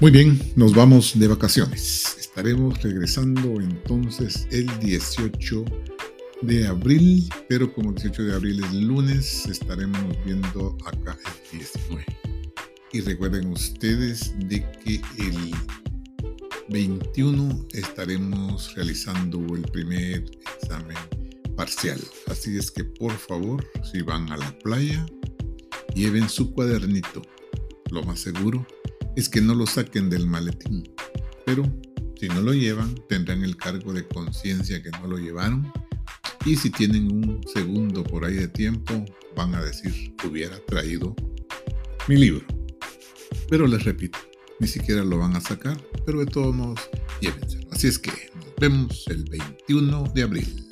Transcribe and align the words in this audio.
Muy 0.00 0.10
bien, 0.10 0.40
nos 0.56 0.74
vamos 0.74 1.16
de 1.16 1.28
vacaciones. 1.28 2.16
Estaremos 2.18 2.82
regresando 2.82 3.60
entonces 3.60 4.48
el 4.50 4.66
18 4.80 5.64
de 6.42 6.66
abril, 6.66 7.28
pero 7.48 7.72
como 7.72 7.90
el 7.90 7.94
18 7.94 8.24
de 8.24 8.34
abril 8.34 8.64
es 8.64 8.72
lunes, 8.72 9.46
estaremos 9.46 10.02
viendo 10.24 10.76
acá 10.84 11.16
el 11.52 11.58
19. 11.60 12.04
Y 12.92 13.00
recuerden 13.02 13.52
ustedes 13.52 14.34
de 14.48 14.68
que 14.84 15.00
el 15.18 15.54
21 16.70 17.68
estaremos 17.72 18.74
realizando 18.74 19.38
el 19.54 19.62
primer 19.62 20.24
examen 20.60 20.96
parcial. 21.56 22.00
Así 22.26 22.58
es 22.58 22.72
que 22.72 22.82
por 22.82 23.12
favor, 23.12 23.64
si 23.92 24.02
van 24.02 24.30
a 24.32 24.36
la 24.36 24.58
playa, 24.58 25.06
lleven 25.94 26.28
su 26.28 26.52
cuadernito. 26.52 27.22
Lo 27.92 28.02
más 28.02 28.18
seguro 28.18 28.66
es 29.16 29.28
que 29.28 29.40
no 29.40 29.54
lo 29.54 29.66
saquen 29.66 30.10
del 30.10 30.26
maletín. 30.26 30.88
Pero 31.46 31.64
si 32.18 32.28
no 32.28 32.40
lo 32.40 32.54
llevan, 32.54 32.94
tendrán 33.08 33.42
el 33.44 33.56
cargo 33.56 33.92
de 33.92 34.06
conciencia 34.06 34.82
que 34.82 34.90
no 34.90 35.06
lo 35.06 35.18
llevaron. 35.18 35.70
Y 36.44 36.56
si 36.56 36.70
tienen 36.70 37.10
un 37.12 37.40
segundo 37.52 38.04
por 38.04 38.24
ahí 38.24 38.34
de 38.34 38.48
tiempo, 38.48 39.04
van 39.36 39.54
a 39.54 39.62
decir, 39.62 40.14
hubiera 40.28 40.58
traído 40.66 41.14
mi 42.08 42.16
libro. 42.16 42.44
Pero 43.48 43.66
les 43.66 43.84
repito, 43.84 44.18
ni 44.60 44.66
siquiera 44.66 45.04
lo 45.04 45.18
van 45.18 45.36
a 45.36 45.40
sacar, 45.40 45.76
pero 46.06 46.20
de 46.20 46.26
todos 46.26 46.54
modos, 46.54 46.80
llévenselo. 47.20 47.66
Así 47.70 47.88
es 47.88 47.98
que 47.98 48.10
nos 48.36 48.54
vemos 48.60 49.04
el 49.08 49.24
21 49.24 50.12
de 50.14 50.22
abril. 50.22 50.63